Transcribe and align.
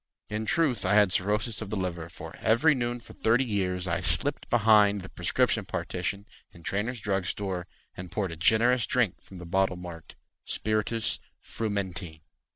In 0.29 0.47
truth 0.47 0.83
I 0.83 0.95
had 0.95 1.11
cirrhosis 1.11 1.61
of 1.61 1.69
the 1.69 1.75
liver, 1.77 2.09
For 2.09 2.35
every 2.37 2.73
noon 2.73 2.99
for 2.99 3.13
thirty 3.13 3.45
years, 3.45 3.85
I 3.85 4.01
slipped 4.01 4.49
behind 4.49 5.01
the 5.01 5.09
prescription 5.09 5.63
partition 5.63 6.25
In 6.51 6.63
Trainor's 6.63 6.99
drug 7.01 7.27
store 7.27 7.67
And 7.95 8.09
poured 8.11 8.31
a 8.31 8.35
generous 8.35 8.87
drink 8.87 9.21
From 9.21 9.37
the 9.37 9.45
bottle 9.45 9.75
marked 9.77 10.15
"Spiritus 10.43 11.19
frumenti." 11.39 12.23